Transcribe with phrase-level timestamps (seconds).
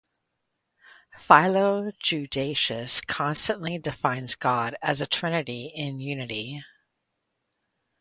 [1.27, 6.63] Philo Judaeus constantly defines God as a Trinity in Unity.